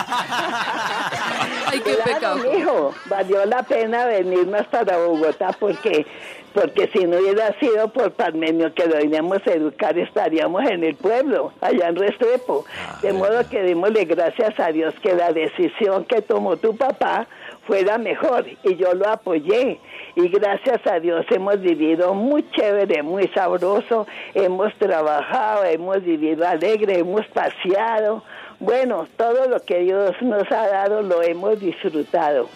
Ay, 1.74 1.80
qué 1.80 1.94
Claro, 1.94 2.14
pecado. 2.14 2.36
mijo, 2.52 2.94
valió 3.06 3.44
la 3.46 3.62
pena 3.62 4.06
venirnos 4.06 4.66
para 4.68 4.98
Bogotá 4.98 5.50
porque 5.58 6.06
porque 6.54 6.88
si 6.92 7.04
no 7.04 7.18
hubiera 7.18 7.52
sido 7.58 7.88
por 7.88 8.12
Parmenio 8.12 8.72
que 8.74 8.86
lo 8.86 8.94
veníamos 8.96 9.38
a 9.44 9.50
educar 9.52 9.98
estaríamos 9.98 10.62
en 10.70 10.84
el 10.84 10.94
pueblo, 10.94 11.52
allá 11.60 11.88
en 11.88 11.96
Restrepo. 11.96 12.64
De 13.02 13.12
modo 13.12 13.48
que 13.50 13.60
démosle 13.62 14.04
gracias 14.04 14.58
a 14.60 14.70
Dios 14.70 14.94
que 15.02 15.14
la 15.14 15.32
decisión 15.32 16.04
que 16.04 16.22
tomó 16.22 16.56
tu 16.56 16.76
papá 16.76 17.26
fuera 17.66 17.98
mejor 17.98 18.46
y 18.62 18.76
yo 18.76 18.94
lo 18.94 19.08
apoyé. 19.08 19.80
Y 20.14 20.28
gracias 20.28 20.86
a 20.86 21.00
Dios 21.00 21.26
hemos 21.30 21.60
vivido 21.60 22.14
muy 22.14 22.48
chévere, 22.52 23.02
muy 23.02 23.26
sabroso, 23.34 24.06
hemos 24.32 24.72
trabajado, 24.76 25.64
hemos 25.64 26.04
vivido 26.04 26.46
alegre, 26.46 27.00
hemos 27.00 27.26
paseado. 27.28 28.22
Bueno, 28.60 29.06
todo 29.16 29.48
lo 29.48 29.60
que 29.60 29.78
Dios 29.80 30.12
nos 30.22 30.50
ha 30.50 30.66
dado 30.68 31.02
lo 31.02 31.22
hemos 31.22 31.58
disfrutado. 31.60 32.48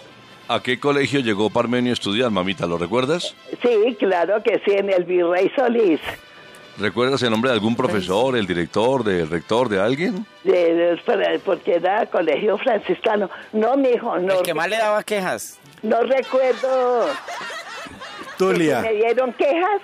¿A 0.48 0.62
qué 0.62 0.80
colegio 0.80 1.20
llegó 1.20 1.50
Parmenio 1.50 1.92
a 1.92 1.94
estudiar, 1.94 2.30
mamita? 2.30 2.66
¿Lo 2.66 2.78
recuerdas? 2.78 3.34
Sí, 3.62 3.96
claro 3.98 4.42
que 4.42 4.60
sí, 4.64 4.72
en 4.72 4.90
el 4.90 5.04
Virrey 5.04 5.50
Solís. 5.54 6.00
¿Recuerdas 6.78 7.20
el 7.22 7.30
nombre 7.30 7.50
de 7.50 7.54
algún 7.56 7.74
profesor, 7.76 8.36
el 8.36 8.46
director, 8.46 9.02
del 9.02 9.28
rector, 9.28 9.68
de 9.68 9.80
alguien? 9.80 10.24
De, 10.44 10.74
de- 10.74 11.40
porque 11.44 11.74
era 11.74 12.06
colegio 12.06 12.56
franciscano. 12.56 13.28
No, 13.52 13.76
mijo, 13.76 14.16
no, 14.20 14.34
El 14.38 14.42
que 14.42 14.54
más 14.54 14.68
le 14.70 14.78
daba 14.78 15.02
quejas. 15.02 15.58
no 15.82 16.00
recuerdo. 16.02 17.06
Tulia, 18.38 18.80
¿Me 18.80 18.92
dieron 18.94 19.32
quejas? 19.32 19.82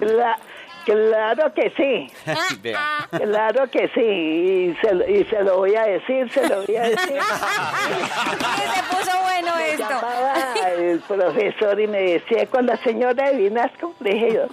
La- 0.00 0.38
claro 0.86 1.52
que 1.52 1.70
sí, 1.76 2.10
claro 3.10 3.70
que 3.70 3.88
sí. 3.94 4.00
Y 4.00 4.76
se, 4.80 4.94
lo- 4.94 5.06
y 5.08 5.24
se 5.24 5.42
lo 5.42 5.56
voy 5.58 5.74
a 5.74 5.82
decir, 5.84 6.30
se 6.32 6.48
lo 6.48 6.62
voy 6.64 6.76
a 6.76 6.82
decir. 6.88 7.20
Se 7.20 8.96
puso 8.96 9.22
bueno 9.22 9.58
esto. 9.58 9.84
llamaba 9.88 10.34
el 10.78 11.00
profesor 11.08 11.80
y 11.80 11.86
me 11.86 12.00
decía, 12.02 12.46
con 12.46 12.66
la 12.66 12.76
señora 12.78 13.30
de 13.30 13.36
Vinasco, 13.36 13.94
le 14.00 14.10
dije 14.14 14.32
yo, 14.34 14.46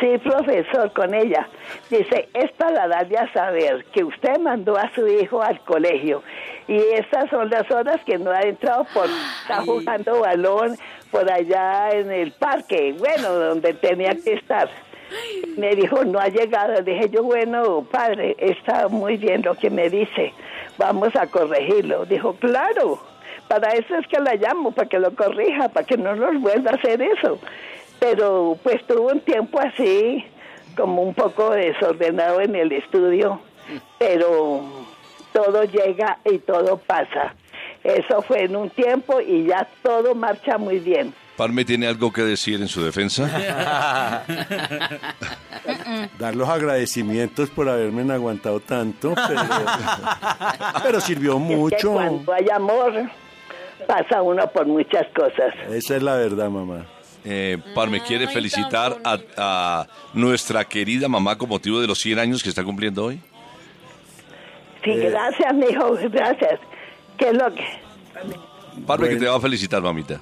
sí, 0.00 0.18
profesor, 0.18 0.92
con 0.92 1.12
ella. 1.14 1.46
Dice, 1.90 2.28
es 2.34 2.50
para 2.52 2.88
darle 2.88 3.18
a 3.18 3.32
saber 3.32 3.84
que 3.86 4.04
usted 4.04 4.38
mandó 4.38 4.76
a 4.78 4.90
su 4.94 5.06
hijo 5.06 5.42
al 5.42 5.60
colegio 5.60 6.22
y 6.68 6.76
estas 6.78 7.28
son 7.30 7.50
las 7.50 7.70
horas 7.70 8.00
que 8.06 8.16
no 8.18 8.30
ha 8.30 8.40
entrado 8.40 8.86
por 8.94 9.06
estar 9.06 9.64
jugando 9.66 10.20
balón 10.20 10.76
por 11.10 11.30
allá 11.30 11.90
en 11.90 12.10
el 12.10 12.32
parque, 12.32 12.94
bueno, 12.98 13.30
donde 13.32 13.74
tenía 13.74 14.14
que 14.16 14.32
estar. 14.34 14.68
Me 15.56 15.74
dijo, 15.74 16.04
no 16.04 16.18
ha 16.18 16.28
llegado. 16.28 16.74
Le 16.74 16.82
dije 16.82 17.10
yo, 17.10 17.22
bueno, 17.22 17.86
padre, 17.90 18.36
está 18.38 18.88
muy 18.88 19.16
bien 19.16 19.42
lo 19.42 19.54
que 19.54 19.70
me 19.70 19.88
dice. 19.88 20.32
Vamos 20.78 21.14
a 21.16 21.26
corregirlo. 21.26 22.04
Dijo, 22.06 22.34
claro, 22.34 22.98
para 23.48 23.72
eso 23.72 23.96
es 23.96 24.06
que 24.08 24.20
la 24.20 24.34
llamo, 24.34 24.72
para 24.72 24.88
que 24.88 24.98
lo 24.98 25.14
corrija, 25.14 25.68
para 25.68 25.86
que 25.86 25.96
no 25.96 26.14
nos 26.14 26.40
vuelva 26.40 26.72
a 26.72 26.74
hacer 26.74 27.02
eso. 27.02 27.38
Pero 28.00 28.58
pues 28.62 28.84
tuvo 28.86 29.12
un 29.12 29.20
tiempo 29.20 29.60
así, 29.60 30.24
como 30.76 31.02
un 31.02 31.14
poco 31.14 31.50
desordenado 31.50 32.40
en 32.40 32.56
el 32.56 32.72
estudio, 32.72 33.40
pero 33.98 34.62
todo 35.32 35.64
llega 35.64 36.18
y 36.24 36.38
todo 36.38 36.78
pasa. 36.78 37.34
Eso 37.82 38.22
fue 38.22 38.44
en 38.44 38.56
un 38.56 38.70
tiempo 38.70 39.20
y 39.20 39.44
ya 39.44 39.68
todo 39.82 40.14
marcha 40.14 40.58
muy 40.58 40.78
bien. 40.78 41.14
¿Parme 41.36 41.64
tiene 41.64 41.86
algo 41.88 42.12
que 42.12 42.22
decir 42.22 42.60
en 42.60 42.68
su 42.68 42.82
defensa? 42.84 43.24
dar 46.18 46.34
los 46.36 46.48
agradecimientos 46.48 47.50
por 47.50 47.68
haberme 47.68 48.10
aguantado 48.12 48.60
tanto, 48.60 49.14
pero, 49.26 49.42
pero 50.82 51.00
sirvió 51.00 51.36
Es 51.38 51.48
que 51.48 51.56
mucho. 51.56 51.92
cuando 51.92 52.32
hay 52.32 52.46
amor, 52.54 53.10
pasa 53.86 54.22
uno 54.22 54.46
por 54.52 54.66
muchas 54.66 55.06
cosas. 55.14 55.52
Esa 55.70 55.96
es 55.96 56.02
la 56.02 56.14
verdad, 56.16 56.48
mamá. 56.50 56.86
Eh, 57.24 57.58
Parme 57.74 58.00
quiere 58.02 58.26
Ay, 58.28 58.34
felicitar 58.34 58.98
a, 59.02 59.18
a 59.36 59.86
nuestra 60.12 60.64
querida 60.66 61.08
mamá 61.08 61.36
con 61.38 61.48
motivo 61.48 61.80
de 61.80 61.86
los 61.86 61.98
100 61.98 62.18
años 62.18 62.42
que 62.42 62.50
está 62.50 62.62
cumpliendo 62.62 63.06
hoy. 63.06 63.20
Sí, 64.84 64.94
gracias, 64.94 65.54
mijo, 65.54 65.96
gracias. 66.10 66.60
¿Qué 67.16 67.28
es 67.30 67.34
lo 67.34 67.52
que...? 67.54 67.64
Parme 68.86 69.08
que 69.08 69.14
Bueno. 69.14 69.18
te 69.20 69.26
va 69.30 69.36
a 69.36 69.40
felicitar, 69.40 69.80
mamita. 69.80 70.20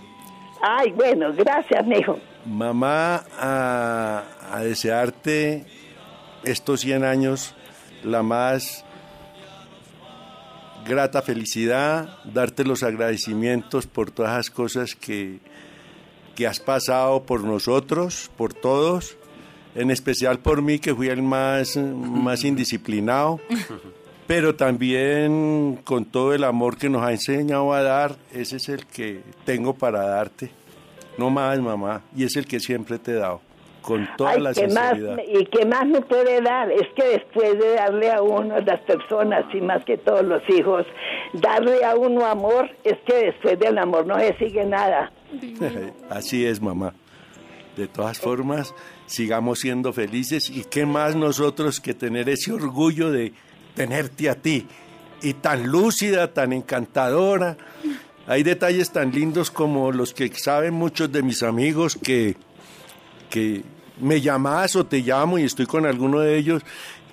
Ay, 0.62 0.92
bueno, 0.92 1.32
gracias, 1.34 1.84
mijo. 1.86 2.18
Mamá, 2.46 3.24
a, 3.38 4.24
a 4.52 4.60
desearte 4.60 5.66
estos 6.44 6.80
100 6.80 7.04
años 7.04 7.54
la 8.04 8.22
más 8.22 8.84
grata 10.84 11.22
felicidad, 11.22 12.18
darte 12.24 12.64
los 12.64 12.82
agradecimientos 12.82 13.86
por 13.86 14.10
todas 14.10 14.36
las 14.36 14.50
cosas 14.50 14.94
que, 14.94 15.38
que 16.34 16.46
has 16.46 16.60
pasado 16.60 17.22
por 17.24 17.44
nosotros, 17.44 18.30
por 18.36 18.54
todos, 18.54 19.16
en 19.74 19.90
especial 19.90 20.40
por 20.40 20.62
mí 20.62 20.78
que 20.78 20.94
fui 20.94 21.08
el 21.08 21.22
más, 21.22 21.76
más 21.76 22.44
indisciplinado, 22.44 23.40
pero 24.32 24.54
también 24.54 25.80
con 25.84 26.06
todo 26.06 26.32
el 26.32 26.44
amor 26.44 26.78
que 26.78 26.88
nos 26.88 27.02
ha 27.02 27.10
enseñado 27.12 27.74
a 27.74 27.82
dar, 27.82 28.16
ese 28.32 28.56
es 28.56 28.70
el 28.70 28.86
que 28.86 29.20
tengo 29.44 29.74
para 29.74 30.06
darte. 30.06 30.50
No 31.18 31.28
más, 31.28 31.60
mamá, 31.60 32.00
y 32.16 32.24
es 32.24 32.34
el 32.36 32.46
que 32.46 32.58
siempre 32.58 32.98
te 32.98 33.10
he 33.10 33.16
dado, 33.16 33.42
con 33.82 34.08
toda 34.16 34.30
Ay, 34.30 34.40
la 34.40 34.54
¿qué 34.54 34.68
más, 34.68 34.94
sinceridad. 34.94 35.18
¿y 35.28 35.44
qué 35.44 35.66
más 35.66 35.86
me 35.86 36.00
puede 36.00 36.40
dar? 36.40 36.72
Es 36.72 36.88
que 36.96 37.08
después 37.08 37.58
de 37.58 37.74
darle 37.74 38.10
a 38.10 38.22
uno, 38.22 38.58
las 38.58 38.80
personas, 38.80 39.44
y 39.52 39.60
más 39.60 39.84
que 39.84 39.98
todos 39.98 40.24
los 40.24 40.42
hijos, 40.48 40.86
darle 41.34 41.84
a 41.84 41.94
uno 41.94 42.24
amor, 42.24 42.70
es 42.84 42.96
que 43.04 43.26
después 43.26 43.58
del 43.58 43.76
amor 43.76 44.06
no 44.06 44.18
se 44.18 44.34
sigue 44.38 44.64
nada. 44.64 45.12
Así 46.08 46.46
es, 46.46 46.58
mamá. 46.58 46.94
De 47.76 47.86
todas 47.86 48.18
formas, 48.18 48.74
sigamos 49.04 49.58
siendo 49.58 49.92
felices 49.92 50.48
y 50.48 50.64
qué 50.64 50.86
más 50.86 51.16
nosotros 51.16 51.80
que 51.80 51.92
tener 51.92 52.30
ese 52.30 52.50
orgullo 52.50 53.10
de 53.10 53.34
tenerte 53.74 54.28
a 54.28 54.34
ti 54.34 54.66
y 55.22 55.34
tan 55.34 55.66
lúcida, 55.66 56.32
tan 56.32 56.52
encantadora. 56.52 57.56
Hay 58.26 58.42
detalles 58.42 58.90
tan 58.90 59.12
lindos 59.12 59.50
como 59.50 59.92
los 59.92 60.14
que 60.14 60.32
saben 60.34 60.74
muchos 60.74 61.10
de 61.10 61.22
mis 61.22 61.42
amigos 61.42 61.96
que, 62.00 62.36
que 63.30 63.62
me 64.00 64.20
llamas 64.20 64.76
o 64.76 64.86
te 64.86 65.00
llamo 65.00 65.38
y 65.38 65.44
estoy 65.44 65.66
con 65.66 65.86
alguno 65.86 66.20
de 66.20 66.36
ellos. 66.36 66.62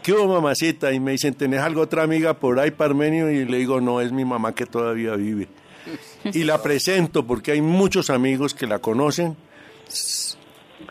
¿Qué 0.04 0.14
hubo, 0.14 0.28
mamacita? 0.28 0.94
Y 0.94 1.00
me 1.00 1.12
dicen, 1.12 1.34
¿tenés 1.34 1.60
algo 1.62 1.82
otra 1.82 2.04
amiga 2.04 2.34
por 2.34 2.60
ahí, 2.60 2.72
Parmenio? 2.72 3.30
Y 3.30 3.46
le 3.46 3.58
digo, 3.58 3.82
no, 3.82 4.02
es 4.02 4.12
mi 4.12 4.24
mamá 4.24 4.54
que 4.54 4.66
todavía 4.66 5.16
vive. 5.16 5.48
Y 6.26 6.44
la 6.44 6.62
presento 6.62 7.26
porque 7.26 7.52
hay 7.52 7.62
muchos 7.62 8.10
amigos 8.10 8.54
que 8.54 8.68
la 8.68 8.80
conocen 8.80 9.36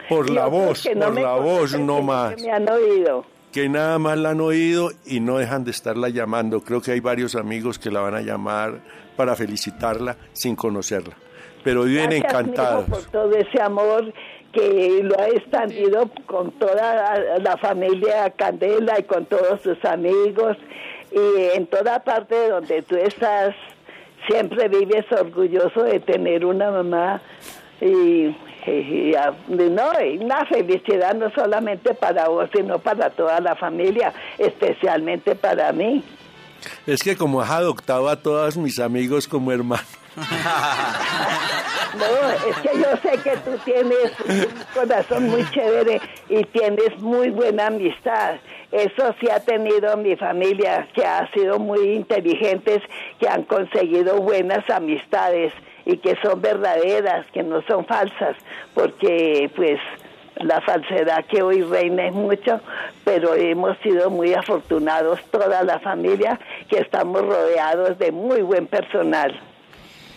por 0.08 0.28
Y 0.28 0.32
la 0.32 0.46
voz, 0.46 0.82
que 0.82 0.94
no 0.94 1.06
por 1.06 1.20
la 1.20 1.34
voz, 1.34 1.78
no 1.78 1.96
que 1.96 2.02
más. 2.02 2.42
Me 2.42 2.50
han 2.50 2.68
oído. 2.68 3.24
Que 3.52 3.68
nada 3.68 3.98
más 3.98 4.18
la 4.18 4.30
han 4.30 4.40
oído 4.40 4.90
y 5.06 5.20
no 5.20 5.38
dejan 5.38 5.64
de 5.64 5.70
estarla 5.70 6.08
llamando. 6.08 6.60
Creo 6.60 6.80
que 6.80 6.92
hay 6.92 7.00
varios 7.00 7.34
amigos 7.34 7.78
que 7.78 7.90
la 7.90 8.00
van 8.00 8.14
a 8.14 8.20
llamar 8.20 8.80
para 9.16 9.34
felicitarla 9.34 10.16
sin 10.32 10.54
conocerla. 10.54 11.16
Pero 11.64 11.84
viven 11.84 12.10
Gracias, 12.10 12.30
encantados. 12.30 12.84
por 12.84 13.04
todo 13.06 13.32
ese 13.34 13.60
amor 13.60 14.12
que 14.52 15.00
lo 15.02 15.18
ha 15.18 15.28
extendido 15.28 16.10
con 16.26 16.52
toda 16.52 17.38
la 17.38 17.56
familia 17.58 18.30
Candela 18.30 18.98
y 18.98 19.02
con 19.02 19.26
todos 19.26 19.60
sus 19.62 19.82
amigos 19.84 20.56
y 21.10 21.56
en 21.56 21.66
toda 21.66 22.02
parte 22.02 22.48
donde 22.48 22.82
tú 22.82 22.96
estás 22.96 23.54
siempre 24.26 24.68
vives 24.68 25.04
orgulloso 25.10 25.82
de 25.82 26.00
tener 26.00 26.44
una 26.44 26.70
mamá 26.70 27.20
y, 27.80 28.34
y- 28.68 29.12
y, 29.12 29.70
no, 29.70 29.90
y 30.00 30.18
una 30.18 30.44
felicidad 30.46 31.14
no 31.14 31.30
solamente 31.30 31.94
para 31.94 32.28
vos 32.28 32.48
sino 32.54 32.78
para 32.78 33.10
toda 33.10 33.40
la 33.40 33.54
familia 33.56 34.12
especialmente 34.38 35.34
para 35.34 35.72
mí 35.72 36.02
Es 36.86 37.02
que 37.02 37.16
como 37.16 37.40
has 37.40 37.50
adoptado 37.50 38.08
a 38.08 38.16
todos 38.16 38.56
mis 38.56 38.78
amigos 38.80 39.26
como 39.28 39.52
hermanos. 39.52 39.86
No, 41.98 42.48
es 42.50 42.56
que 42.58 42.78
yo 42.78 42.96
sé 43.02 43.18
que 43.22 43.36
tú 43.38 43.56
tienes 43.64 44.12
un 44.28 44.46
corazón 44.74 45.28
muy 45.30 45.44
chévere 45.50 46.00
y 46.28 46.44
tienes 46.44 46.98
muy 47.00 47.30
buena 47.30 47.68
amistad. 47.68 48.36
Eso 48.70 49.14
sí 49.20 49.28
ha 49.30 49.40
tenido 49.40 49.96
mi 49.96 50.14
familia, 50.16 50.86
que 50.94 51.04
ha 51.04 51.28
sido 51.32 51.58
muy 51.58 51.92
inteligentes, 51.94 52.82
que 53.18 53.28
han 53.28 53.42
conseguido 53.44 54.20
buenas 54.20 54.68
amistades 54.70 55.52
y 55.88 55.96
que 55.96 56.16
son 56.22 56.42
verdaderas, 56.42 57.24
que 57.32 57.42
no 57.42 57.62
son 57.62 57.86
falsas, 57.86 58.36
porque 58.74 59.50
pues 59.56 59.80
la 60.36 60.60
falsedad 60.60 61.24
que 61.24 61.40
hoy 61.40 61.62
reina 61.62 62.08
es 62.08 62.12
mucho, 62.12 62.60
pero 63.04 63.34
hemos 63.34 63.78
sido 63.78 64.10
muy 64.10 64.34
afortunados 64.34 65.18
toda 65.30 65.62
la 65.64 65.80
familia 65.80 66.38
que 66.68 66.78
estamos 66.78 67.22
rodeados 67.22 67.98
de 67.98 68.12
muy 68.12 68.42
buen 68.42 68.66
personal. 68.66 69.40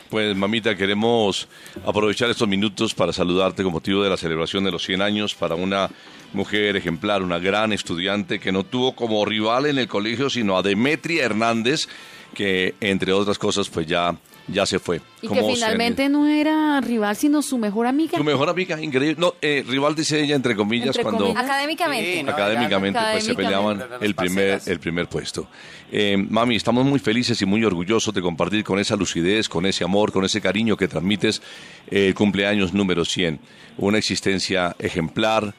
Pues 0.10 0.36
mamita, 0.36 0.76
queremos 0.76 1.48
aprovechar 1.86 2.30
estos 2.30 2.50
minutos 2.50 2.94
para 2.94 3.14
saludarte 3.14 3.64
con 3.64 3.72
motivo 3.72 4.04
de 4.04 4.10
la 4.10 4.18
celebración 4.18 4.66
de 4.66 4.72
los 4.72 4.84
100 4.84 5.02
años 5.02 5.34
para 5.34 5.56
una 5.56 5.90
mujer 6.34 6.76
ejemplar, 6.76 7.24
una 7.24 7.40
gran 7.40 7.72
estudiante 7.72 8.42
que 8.42 8.52
no 8.52 8.66
tuvo 8.66 8.94
como 8.94 9.24
rival 9.24 9.68
en 9.68 9.78
el 9.78 9.88
colegio 9.88 10.30
sino 10.30 10.58
a 10.58 10.64
Demetria 10.64 11.24
Hernández, 11.24 11.88
que 12.34 12.76
entre 12.82 13.14
otras 13.14 13.40
cosas 13.40 13.70
pues 13.70 13.88
ya 13.88 14.18
ya 14.52 14.66
se 14.66 14.80
fue. 14.80 15.02
Y 15.22 15.28
que 15.28 15.44
finalmente 15.44 16.10
no 16.10 16.28
era 16.28 16.82
rival, 16.82 17.16
sino 17.16 17.42
su 17.42 17.58
mejor 17.58 17.88
amiga. 17.88 18.18
Su 18.18 18.24
mejor 18.24 18.50
amiga, 18.50 18.82
increíble. 18.82 19.16
No, 19.20 19.36
eh, 19.42 19.64
rival 19.68 19.96
dice 19.96 20.22
ella 20.22 20.36
entre 20.36 20.56
comillas 20.56 20.98
cuando 20.98 21.32
académicamente. 21.38 22.30
académicamente, 22.30 23.00
pues 23.12 23.24
se 23.24 23.36
peleaban 23.36 23.84
el 24.02 24.16
primer 24.16 24.62
el 24.66 24.80
primer 24.80 25.08
puesto. 25.08 25.48
Eh, 25.92 26.18
mami, 26.18 26.56
estamos 26.56 26.86
muy 26.86 27.00
felices 27.00 27.42
y 27.42 27.46
muy 27.46 27.64
orgullosos 27.64 28.14
de 28.14 28.22
compartir 28.22 28.64
con 28.64 28.80
esa 28.80 28.96
lucidez, 28.96 29.50
con 29.50 29.66
ese 29.66 29.84
amor, 29.84 30.12
con 30.12 30.24
ese 30.24 30.40
cariño 30.40 30.78
que 30.78 30.88
transmites 30.88 31.42
eh, 31.90 32.08
el 32.08 32.16
cumpleaños 32.16 32.74
número 32.74 33.04
100. 33.06 33.40
Una 33.78 33.98
existencia 33.98 34.76
ejemplar, 34.80 35.54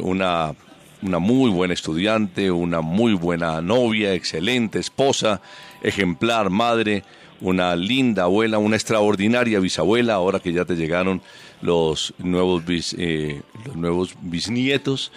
una 0.00 0.54
una 1.02 1.18
muy 1.18 1.50
buena 1.50 1.74
estudiante, 1.74 2.50
una 2.50 2.80
muy 2.80 3.14
buena 3.14 3.60
novia, 3.60 4.14
excelente 4.14 4.78
esposa, 4.78 5.40
ejemplar 5.82 6.50
madre, 6.50 7.04
una 7.40 7.76
linda 7.76 8.24
abuela, 8.24 8.58
una 8.58 8.76
extraordinaria 8.76 9.60
bisabuela, 9.60 10.14
ahora 10.14 10.40
que 10.40 10.52
ya 10.52 10.64
te 10.64 10.76
llegaron 10.76 11.22
los 11.62 12.14
nuevos, 12.18 12.62
eh, 12.98 13.42
los 13.64 13.76
nuevos 13.76 14.14
bisnietos. 14.20 15.12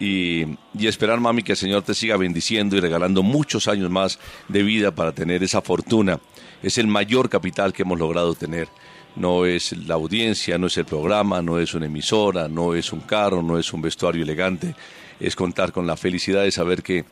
Y, 0.00 0.46
y, 0.78 0.86
esperar, 0.86 1.20
mami, 1.20 1.42
que 1.42 1.52
el 1.52 1.58
Señor 1.58 1.82
te 1.82 1.94
siga 1.94 2.16
bendiciendo 2.16 2.76
y 2.76 2.80
regalando 2.80 3.22
muchos 3.22 3.68
años 3.68 3.90
más 3.90 4.18
de 4.48 4.62
vida 4.62 4.94
para 4.94 5.12
tener 5.12 5.42
esa 5.42 5.62
fortuna. 5.62 6.20
Es 6.62 6.78
el 6.78 6.86
mayor 6.86 7.28
capital 7.28 7.72
que 7.72 7.82
hemos 7.82 7.98
logrado 7.98 8.34
tener. 8.34 8.68
No 9.14 9.46
es 9.46 9.72
la 9.86 9.94
audiencia, 9.94 10.58
no 10.58 10.66
es 10.66 10.76
el 10.76 10.84
programa, 10.84 11.40
no 11.40 11.58
es 11.58 11.74
una 11.74 11.86
emisora, 11.86 12.48
no 12.48 12.74
es 12.74 12.92
un 12.92 13.00
carro, 13.00 13.42
no 13.42 13.58
es 13.58 13.72
un 13.72 13.80
vestuario 13.80 14.22
elegante. 14.22 14.74
Es 15.20 15.36
contar 15.36 15.72
con 15.72 15.86
la 15.86 15.96
felicidad 15.96 16.42
de 16.42 16.50
saber 16.50 16.82
que 16.82 17.04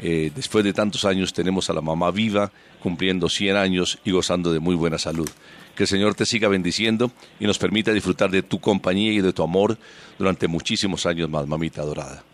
eh, 0.00 0.30
después 0.34 0.64
de 0.64 0.72
tantos 0.72 1.04
años 1.04 1.32
tenemos 1.32 1.70
a 1.70 1.72
la 1.72 1.80
mamá 1.80 2.10
viva, 2.10 2.50
cumpliendo 2.80 3.28
100 3.28 3.56
años 3.56 3.98
y 4.04 4.10
gozando 4.10 4.52
de 4.52 4.58
muy 4.60 4.74
buena 4.74 4.98
salud. 4.98 5.28
Que 5.76 5.84
el 5.84 5.88
Señor 5.88 6.14
te 6.14 6.26
siga 6.26 6.48
bendiciendo 6.48 7.10
y 7.38 7.46
nos 7.46 7.58
permita 7.58 7.92
disfrutar 7.92 8.30
de 8.30 8.42
tu 8.42 8.60
compañía 8.60 9.12
y 9.12 9.20
de 9.20 9.32
tu 9.32 9.42
amor 9.42 9.76
durante 10.18 10.48
muchísimos 10.48 11.06
años 11.06 11.30
más, 11.30 11.46
mamita 11.46 11.82
adorada. 11.82 12.24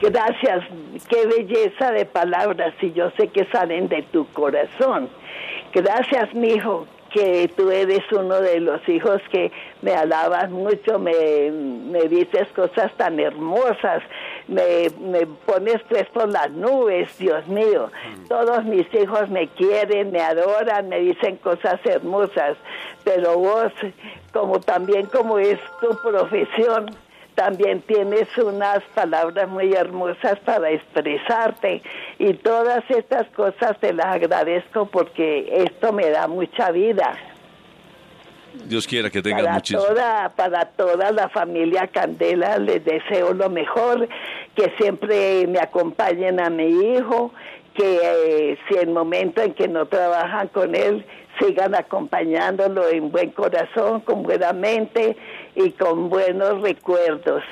Gracias, 0.00 0.64
qué 1.08 1.26
belleza 1.26 1.90
de 1.90 2.06
palabras 2.06 2.72
y 2.80 2.92
yo 2.92 3.10
sé 3.18 3.28
que 3.28 3.46
salen 3.46 3.88
de 3.88 4.02
tu 4.12 4.26
corazón. 4.28 5.08
Gracias, 5.74 6.32
mi 6.34 6.50
hijo, 6.50 6.86
que 7.12 7.48
tú 7.56 7.70
eres 7.70 8.00
uno 8.12 8.40
de 8.40 8.60
los 8.60 8.86
hijos 8.88 9.20
que 9.30 9.50
me 9.82 9.92
alabas 9.92 10.50
mucho, 10.50 10.98
me, 10.98 11.50
me 11.50 12.02
dices 12.08 12.48
cosas 12.54 12.92
tan 12.96 13.18
hermosas, 13.18 14.02
me, 14.46 14.90
me 15.00 15.26
pones 15.46 15.80
pues 15.88 16.06
por 16.06 16.28
las 16.28 16.50
nubes, 16.50 17.16
Dios 17.18 17.46
mío. 17.48 17.90
Todos 18.28 18.64
mis 18.64 18.86
hijos 18.94 19.28
me 19.30 19.48
quieren, 19.48 20.12
me 20.12 20.20
adoran, 20.20 20.88
me 20.88 21.00
dicen 21.00 21.36
cosas 21.36 21.80
hermosas, 21.84 22.56
pero 23.04 23.38
vos, 23.38 23.72
como 24.32 24.60
también 24.60 25.06
como 25.06 25.38
es 25.38 25.58
tu 25.80 25.96
profesión, 26.02 26.86
también 27.38 27.82
tienes 27.82 28.26
unas 28.36 28.82
palabras 28.96 29.48
muy 29.48 29.72
hermosas 29.72 30.40
para 30.40 30.70
expresarte 30.70 31.80
y 32.18 32.34
todas 32.34 32.82
estas 32.90 33.28
cosas 33.28 33.78
te 33.78 33.92
las 33.92 34.06
agradezco 34.06 34.86
porque 34.86 35.48
esto 35.64 35.92
me 35.92 36.10
da 36.10 36.26
mucha 36.26 36.72
vida. 36.72 37.16
Dios 38.64 38.88
quiera 38.88 39.08
que 39.08 39.22
tengas 39.22 39.48
muchísimo. 39.54 39.84
Toda, 39.84 40.30
para 40.30 40.64
toda 40.64 41.12
la 41.12 41.28
familia 41.28 41.86
Candela 41.86 42.58
les 42.58 42.84
deseo 42.84 43.32
lo 43.32 43.48
mejor, 43.48 44.08
que 44.56 44.72
siempre 44.76 45.46
me 45.46 45.60
acompañen 45.60 46.40
a 46.40 46.50
mi 46.50 46.96
hijo, 46.96 47.32
que 47.72 48.00
eh, 48.02 48.58
si 48.66 48.74
en 48.74 48.88
el 48.88 48.94
momento 48.94 49.42
en 49.42 49.54
que 49.54 49.68
no 49.68 49.86
trabajan 49.86 50.48
con 50.48 50.74
él, 50.74 51.06
sigan 51.38 51.74
acompañándolo 51.74 52.88
en 52.88 53.10
buen 53.10 53.30
corazón, 53.30 54.00
con 54.00 54.22
buena 54.22 54.52
mente 54.52 55.16
y 55.54 55.70
con 55.72 56.08
buenos 56.08 56.62
recuerdos. 56.62 57.42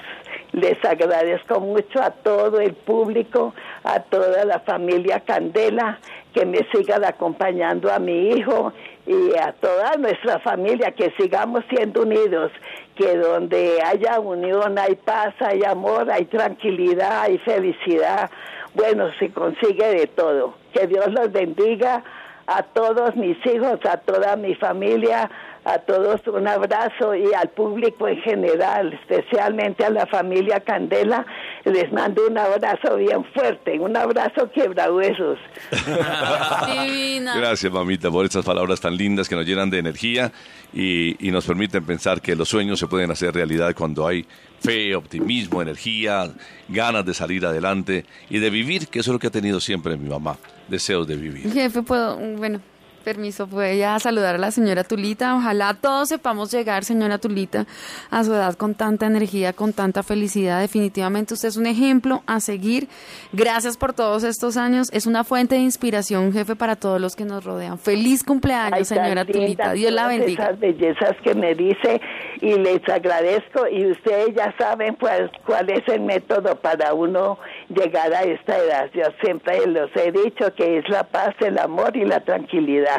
Les 0.52 0.82
agradezco 0.84 1.60
mucho 1.60 2.02
a 2.02 2.10
todo 2.10 2.60
el 2.60 2.72
público, 2.74 3.52
a 3.84 4.00
toda 4.00 4.44
la 4.44 4.60
familia 4.60 5.20
Candela, 5.20 5.98
que 6.32 6.46
me 6.46 6.66
sigan 6.72 7.04
acompañando 7.04 7.92
a 7.92 7.98
mi 7.98 8.30
hijo 8.30 8.72
y 9.06 9.36
a 9.36 9.52
toda 9.52 9.96
nuestra 9.96 10.38
familia, 10.40 10.92
que 10.92 11.12
sigamos 11.18 11.64
siendo 11.68 12.02
unidos, 12.02 12.52
que 12.96 13.16
donde 13.16 13.78
haya 13.82 14.18
unión 14.18 14.78
hay 14.78 14.96
paz, 14.96 15.34
hay 15.40 15.62
amor, 15.64 16.10
hay 16.10 16.24
tranquilidad, 16.24 17.22
hay 17.22 17.38
felicidad. 17.38 18.30
Bueno, 18.74 19.10
se 19.18 19.30
consigue 19.30 19.86
de 19.86 20.06
todo. 20.06 20.54
Que 20.72 20.86
Dios 20.86 21.06
los 21.12 21.32
bendiga 21.32 22.02
a 22.46 22.62
todos 22.62 23.16
mis 23.16 23.36
hijos, 23.46 23.80
a 23.84 23.96
toda 23.98 24.36
mi 24.36 24.54
familia, 24.54 25.30
a 25.64 25.78
todos 25.80 26.20
un 26.28 26.46
abrazo 26.46 27.14
y 27.16 27.34
al 27.34 27.48
público 27.48 28.06
en 28.06 28.18
general, 28.18 28.92
especialmente 28.92 29.84
a 29.84 29.90
la 29.90 30.06
familia 30.06 30.60
Candela, 30.60 31.26
les 31.64 31.92
mando 31.92 32.24
un 32.28 32.38
abrazo 32.38 32.96
bien 32.96 33.24
fuerte, 33.34 33.78
un 33.80 33.96
abrazo 33.96 34.48
quebrahuesos. 34.52 35.38
Gracias, 37.36 37.72
mamita, 37.72 38.12
por 38.12 38.24
estas 38.24 38.44
palabras 38.44 38.80
tan 38.80 38.96
lindas 38.96 39.28
que 39.28 39.34
nos 39.34 39.44
llenan 39.44 39.68
de 39.68 39.78
energía 39.78 40.30
y, 40.72 41.16
y 41.26 41.32
nos 41.32 41.44
permiten 41.44 41.84
pensar 41.84 42.20
que 42.20 42.36
los 42.36 42.48
sueños 42.48 42.78
se 42.78 42.86
pueden 42.86 43.10
hacer 43.10 43.34
realidad 43.34 43.74
cuando 43.76 44.06
hay 44.06 44.24
fe, 44.60 44.94
optimismo, 44.94 45.62
energía, 45.62 46.32
ganas 46.68 47.04
de 47.04 47.14
salir 47.14 47.44
adelante 47.46 48.04
y 48.30 48.38
de 48.38 48.50
vivir, 48.50 48.88
que 48.88 49.00
eso 49.00 49.10
es 49.10 49.12
lo 49.12 49.18
que 49.18 49.28
ha 49.28 49.30
tenido 49.30 49.60
siempre 49.60 49.96
mi 49.96 50.08
mamá, 50.08 50.38
deseos 50.68 51.06
de 51.06 51.16
vivir. 51.16 51.52
Jefe, 51.52 51.80
bueno, 51.80 52.60
permiso, 53.06 53.46
puede 53.46 53.78
ya 53.78 53.96
saludar 54.00 54.34
a 54.34 54.38
la 54.38 54.50
señora 54.50 54.82
Tulita. 54.82 55.36
Ojalá 55.36 55.74
todos 55.80 56.08
sepamos 56.08 56.50
llegar, 56.50 56.82
señora 56.82 57.18
Tulita, 57.18 57.64
a 58.10 58.24
su 58.24 58.34
edad 58.34 58.56
con 58.56 58.74
tanta 58.74 59.06
energía, 59.06 59.52
con 59.52 59.72
tanta 59.72 60.02
felicidad. 60.02 60.60
Definitivamente 60.60 61.34
usted 61.34 61.50
es 61.50 61.56
un 61.56 61.66
ejemplo 61.66 62.24
a 62.26 62.40
seguir. 62.40 62.88
Gracias 63.32 63.76
por 63.76 63.92
todos 63.92 64.24
estos 64.24 64.56
años. 64.56 64.90
Es 64.92 65.06
una 65.06 65.22
fuente 65.22 65.54
de 65.54 65.60
inspiración, 65.60 66.32
jefe, 66.32 66.56
para 66.56 66.74
todos 66.74 67.00
los 67.00 67.14
que 67.14 67.24
nos 67.24 67.44
rodean. 67.44 67.78
Feliz 67.78 68.24
cumpleaños, 68.24 68.88
señora 68.88 69.24
Tulita. 69.24 69.72
Dios 69.74 69.92
la 69.92 70.08
bendiga. 70.08 70.46
Esas 70.46 70.58
bellezas 70.58 71.16
que 71.22 71.32
me 71.36 71.54
dice 71.54 72.00
y 72.40 72.54
les 72.54 72.82
agradezco. 72.88 73.68
Y 73.68 73.86
ustedes 73.86 74.34
ya 74.34 74.52
saben 74.58 74.96
pues, 74.96 75.30
cuál 75.46 75.70
es 75.70 75.86
el 75.86 76.00
método 76.00 76.56
para 76.56 76.92
uno 76.92 77.38
llegar 77.68 78.12
a 78.12 78.24
esta 78.24 78.58
edad. 78.58 78.90
Yo 78.92 79.04
siempre 79.22 79.64
los 79.68 79.94
he 79.94 80.10
dicho 80.10 80.52
que 80.56 80.78
es 80.78 80.88
la 80.88 81.04
paz, 81.04 81.36
el 81.38 81.56
amor 81.56 81.96
y 81.96 82.04
la 82.04 82.18
tranquilidad. 82.18 82.95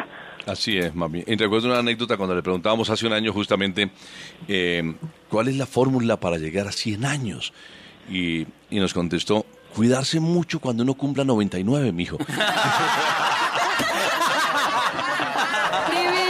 Así 0.48 0.78
es, 0.78 0.94
mami. 0.94 1.22
Y 1.26 1.36
recuerdo 1.36 1.68
una 1.68 1.80
anécdota 1.80 2.16
cuando 2.16 2.34
le 2.34 2.42
preguntábamos 2.42 2.88
hace 2.88 3.06
un 3.06 3.12
año 3.12 3.34
justamente 3.34 3.90
eh, 4.48 4.94
cuál 5.28 5.48
es 5.48 5.56
la 5.56 5.66
fórmula 5.66 6.18
para 6.18 6.38
llegar 6.38 6.66
a 6.66 6.72
100 6.72 7.04
años. 7.04 7.52
Y, 8.10 8.46
y 8.70 8.80
nos 8.80 8.94
contestó, 8.94 9.44
cuidarse 9.74 10.20
mucho 10.20 10.58
cuando 10.58 10.84
uno 10.84 10.94
cumpla 10.94 11.24
99, 11.24 11.92
mijo. 11.92 12.16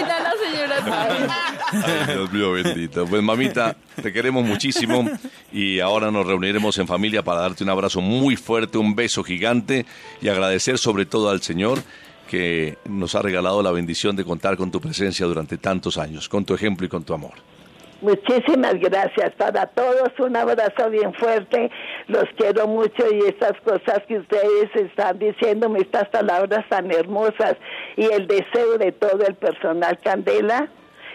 la 0.09 0.33
señora. 0.45 1.39
Ay, 1.71 2.15
Dios 2.15 2.33
mío 2.33 2.53
bendito. 2.53 3.07
Pues 3.07 3.23
mamita, 3.23 3.77
te 4.03 4.13
queremos 4.13 4.45
muchísimo 4.45 5.09
y 5.53 5.79
ahora 5.79 6.11
nos 6.11 6.27
reuniremos 6.27 6.77
en 6.79 6.89
familia 6.89 7.23
para 7.23 7.43
darte 7.43 7.63
un 7.63 7.71
abrazo 7.71 8.01
muy 8.01 8.35
fuerte, 8.35 8.79
un 8.79 8.97
beso 8.97 9.23
gigante 9.23 9.87
y 10.21 10.29
agradecer 10.29 10.77
sobre 10.77 11.07
todo 11.07 11.31
al 11.31 11.41
Señor 11.41 11.85
que 12.29 12.77
nos 12.89 13.15
ha 13.15 13.23
regalado 13.23 13.63
la 13.63 13.73
bendición 13.73 14.15
de 14.15 14.25
contar 14.25 14.57
con 14.57 14.71
tu 14.71 14.81
presencia 14.81 15.27
durante 15.27 15.59
tantos 15.59 15.99
años, 15.99 16.29
con 16.29 16.45
tu 16.45 16.55
ejemplo 16.55 16.87
y 16.87 16.89
con 16.89 17.03
tu 17.03 17.15
amor. 17.15 17.33
Muchísimas 18.01 18.75
gracias 18.75 19.33
para 19.37 19.67
todos, 19.67 20.11
un 20.21 20.37
abrazo 20.37 20.89
bien 20.89 21.13
fuerte, 21.15 21.69
los 22.07 22.27
quiero 22.37 22.69
mucho 22.69 23.05
y 23.13 23.27
estas 23.27 23.61
cosas 23.63 24.05
que 24.07 24.19
ustedes 24.19 24.71
están 24.77 25.19
diciéndome, 25.19 25.81
estas 25.81 26.09
palabras 26.11 26.65
tan 26.69 26.93
hermosas 26.93 27.57
y 27.97 28.05
el 28.05 28.29
deseo 28.29 28.79
de 28.79 28.93
todo 28.93 29.27
el 29.27 29.35
personal 29.35 29.99
Candela, 29.99 30.69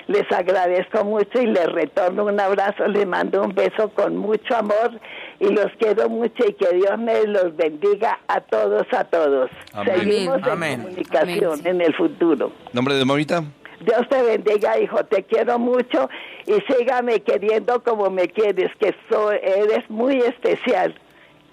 les 0.07 0.29
agradezco 0.29 1.05
mucho 1.05 1.41
y 1.41 1.45
les 1.45 1.71
retorno 1.71 2.25
un 2.25 2.37
abrazo, 2.37 2.85
les 2.87 3.07
mando 3.07 3.41
un 3.41 3.55
beso 3.55 3.87
con 3.93 4.17
mucho 4.17 4.53
amor 4.53 4.99
y 5.39 5.47
los 5.47 5.67
quiero 5.79 6.09
mucho 6.09 6.43
y 6.47 6.53
que 6.53 6.75
Dios 6.75 6.97
me 6.97 7.25
los 7.27 7.55
bendiga 7.55 8.19
a 8.27 8.41
todos, 8.41 8.85
a 8.91 9.03
todos. 9.05 9.49
Amén. 9.73 9.99
Seguimos 9.99 10.43
Amén. 10.43 10.73
en 10.73 10.81
comunicación 10.83 11.67
en 11.67 11.81
el 11.81 11.93
futuro. 11.95 12.51
¿Nombre 12.71 12.95
de 12.95 13.05
mamita? 13.05 13.43
Dios 13.81 14.07
te 14.09 14.21
bendiga, 14.21 14.79
hijo, 14.79 15.03
te 15.05 15.23
quiero 15.23 15.59
mucho 15.59 16.09
y 16.45 16.53
sígame 16.71 17.21
queriendo 17.21 17.83
como 17.83 18.09
me 18.09 18.29
quieres, 18.29 18.71
que 18.79 18.95
soy, 19.09 19.37
eres 19.41 19.89
muy 19.89 20.17
especial. 20.19 20.95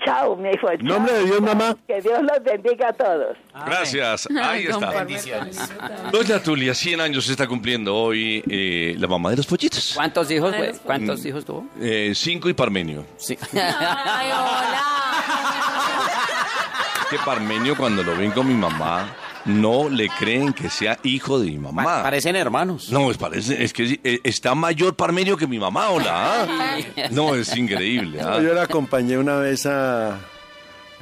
Chao, 0.04 0.36
mi 0.36 0.50
hijo. 0.50 0.68
chao. 0.68 0.78
Nombre 0.82 1.12
de 1.12 1.24
Dios, 1.24 1.40
mamá. 1.40 1.76
Que 1.86 2.00
Dios 2.00 2.20
los 2.22 2.42
bendiga 2.42 2.88
a 2.88 2.92
todos. 2.92 3.36
Gracias. 3.66 4.28
Ahí 4.42 4.66
está. 4.66 4.90
Bendiciones. 4.90 5.58
Doña 6.10 6.42
Tulia, 6.42 6.74
100 6.74 7.00
años 7.00 7.26
se 7.26 7.32
está 7.32 7.46
cumpliendo 7.46 7.94
hoy 7.94 8.42
eh, 8.48 8.94
la 8.98 9.06
mamá 9.06 9.30
de 9.30 9.36
los 9.36 9.46
pollitos. 9.46 9.92
¿Cuántos 9.94 10.30
hijos, 10.30 10.56
güey? 10.56 10.72
¿Cuántos 10.84 11.24
hijos 11.24 11.44
tuvo? 11.44 11.66
Eh, 11.80 12.12
cinco 12.14 12.48
y 12.48 12.54
Parmenio. 12.54 13.04
Sí. 13.16 13.36
Ay, 13.52 14.30
hola. 14.32 14.84
Que 17.10 17.18
Parmenio 17.18 17.76
cuando 17.76 18.02
lo 18.02 18.16
ven 18.16 18.30
con 18.30 18.46
mi 18.46 18.54
mamá 18.54 19.12
no 19.46 19.88
le 19.88 20.08
creen 20.08 20.52
que 20.52 20.68
sea 20.70 20.98
hijo 21.02 21.38
de 21.40 21.46
mi 21.50 21.56
Pa- 21.56 21.72
mamá. 21.72 22.02
Parecen 22.02 22.36
hermanos. 22.36 22.90
No, 22.90 23.10
es, 23.10 23.16
parece, 23.16 23.62
es 23.64 23.72
que 23.72 23.98
eh, 24.04 24.20
está 24.24 24.54
mayor 24.54 24.94
Parmenio 24.96 25.36
que 25.36 25.46
mi 25.46 25.58
mamá, 25.58 25.88
hola. 25.90 26.42
¿ah? 26.44 26.76
No, 27.10 27.34
es 27.34 27.56
increíble. 27.56 28.20
¿ah? 28.20 28.38
Yo 28.40 28.52
la 28.54 28.62
acompañé 28.62 29.16
una 29.18 29.36
vez 29.36 29.66
a, 29.66 30.14
a 30.14 30.20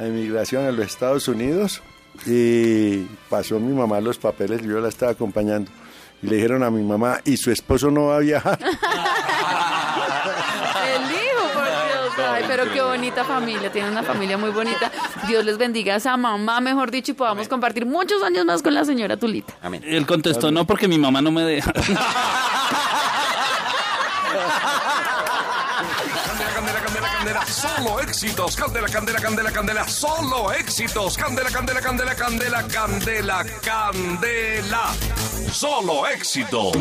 inmigración 0.07 0.67
a 0.67 0.71
los 0.73 0.87
Estados 0.87 1.27
Unidos 1.29 1.83
y 2.27 3.05
pasó 3.29 3.59
mi 3.61 3.73
mamá 3.75 4.01
los 4.01 4.19
papeles 4.19 4.61
y 4.63 4.69
yo 4.69 4.81
la 4.81 4.89
estaba 4.89 5.13
acompañando. 5.13 5.71
Y 6.23 6.27
le 6.27 6.37
dijeron 6.37 6.63
a 6.65 6.71
mi 6.71 6.83
mamá, 6.83 7.21
¿y 7.25 7.37
su 7.37 7.51
esposo 7.53 7.91
no 7.93 8.07
va 8.07 8.17
a 8.17 8.21
viajar? 8.21 8.59
El 10.95 11.03
hijo, 11.13 11.43
por 11.55 11.65
Dios. 11.65 12.29
Ay, 12.29 12.45
pero 12.59 12.73
qué 12.73 12.83
bonita 12.83 13.25
familia. 13.25 13.71
Tiene 13.71 13.89
una 13.91 14.03
familia 14.03 14.37
muy 14.37 14.51
bonita. 14.51 14.91
Dios 15.29 15.45
les 15.45 15.59
bendiga 15.59 15.95
a 15.95 15.97
esa 15.99 16.17
mamá, 16.17 16.61
mejor 16.61 16.91
dicho, 16.91 17.13
y 17.13 17.15
podamos 17.15 17.47
compartir 17.47 17.87
muchos 17.87 18.23
años 18.23 18.45
más 18.45 18.63
con 18.63 18.75
la 18.75 18.85
señora 18.85 19.17
Tulita. 19.17 19.55
Amén. 19.63 19.83
Él 19.87 20.07
contestó, 20.07 20.51
no, 20.51 20.65
porque 20.65 20.89
mi 20.89 20.99
mamá 20.99 21.23
no 21.23 21.31
me 21.31 21.43
deja. 21.43 21.73
Candela, 26.29 26.53
candela, 26.55 26.81
candela, 26.81 27.09
candela, 27.09 27.47
solo 27.47 28.01
éxitos. 28.01 28.57
Candela, 28.57 28.89
candela, 28.89 29.21
candela, 29.21 29.51
candela, 29.53 29.89
solo 29.89 30.53
éxitos. 30.53 31.17
Candela, 31.17 31.51
candela, 31.51 31.81
candela, 31.81 32.15
candela, 32.15 32.65
candela, 32.65 33.45
candela. 33.63 34.83
Solo 35.53 36.07
éxitos. 36.07 36.73